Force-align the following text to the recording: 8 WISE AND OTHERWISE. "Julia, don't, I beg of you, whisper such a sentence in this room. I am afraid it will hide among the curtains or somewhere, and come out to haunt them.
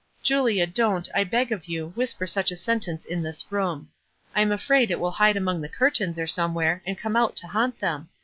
8 0.01 0.01
WISE 0.01 0.07
AND 0.07 0.15
OTHERWISE. 0.15 0.27
"Julia, 0.27 0.67
don't, 0.67 1.09
I 1.13 1.23
beg 1.23 1.51
of 1.51 1.65
you, 1.67 1.87
whisper 1.89 2.25
such 2.25 2.49
a 2.51 2.55
sentence 2.55 3.05
in 3.05 3.21
this 3.21 3.45
room. 3.51 3.89
I 4.33 4.41
am 4.41 4.51
afraid 4.51 4.89
it 4.89 4.99
will 4.99 5.11
hide 5.11 5.37
among 5.37 5.61
the 5.61 5.69
curtains 5.69 6.17
or 6.17 6.25
somewhere, 6.25 6.81
and 6.87 6.97
come 6.97 7.15
out 7.15 7.35
to 7.35 7.47
haunt 7.47 7.77
them. 7.77 8.09